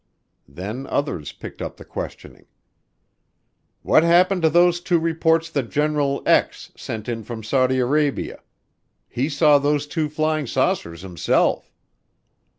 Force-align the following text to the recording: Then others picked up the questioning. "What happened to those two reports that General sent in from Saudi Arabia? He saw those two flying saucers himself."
Then 0.47 0.87
others 0.87 1.31
picked 1.31 1.61
up 1.61 1.77
the 1.77 1.85
questioning. 1.85 2.47
"What 3.83 4.01
happened 4.01 4.41
to 4.41 4.49
those 4.49 4.81
two 4.81 4.97
reports 4.97 5.51
that 5.51 5.69
General 5.69 6.23
sent 6.75 7.07
in 7.07 7.21
from 7.23 7.43
Saudi 7.43 7.77
Arabia? 7.77 8.39
He 9.07 9.29
saw 9.29 9.59
those 9.59 9.85
two 9.85 10.09
flying 10.09 10.47
saucers 10.47 11.03
himself." 11.03 11.71